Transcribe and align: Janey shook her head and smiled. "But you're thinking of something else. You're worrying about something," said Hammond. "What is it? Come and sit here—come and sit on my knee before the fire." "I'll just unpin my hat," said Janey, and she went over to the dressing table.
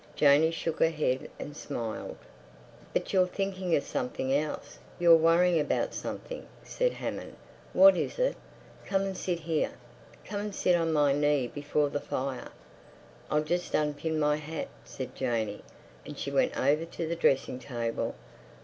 Janey 0.15 0.49
shook 0.49 0.79
her 0.79 0.89
head 0.89 1.29
and 1.37 1.55
smiled. 1.55 2.17
"But 2.91 3.13
you're 3.13 3.27
thinking 3.27 3.75
of 3.75 3.83
something 3.83 4.33
else. 4.33 4.79
You're 4.97 5.15
worrying 5.15 5.59
about 5.59 5.93
something," 5.93 6.47
said 6.63 6.91
Hammond. 6.93 7.35
"What 7.71 7.95
is 7.95 8.17
it? 8.17 8.35
Come 8.83 9.03
and 9.03 9.15
sit 9.15 9.41
here—come 9.41 10.39
and 10.39 10.55
sit 10.55 10.75
on 10.75 10.91
my 10.91 11.13
knee 11.13 11.45
before 11.45 11.89
the 11.89 11.99
fire." 11.99 12.47
"I'll 13.29 13.43
just 13.43 13.75
unpin 13.75 14.19
my 14.19 14.37
hat," 14.37 14.69
said 14.83 15.13
Janey, 15.13 15.61
and 16.03 16.17
she 16.17 16.31
went 16.31 16.57
over 16.59 16.83
to 16.85 17.07
the 17.07 17.15
dressing 17.15 17.59
table. 17.59 18.15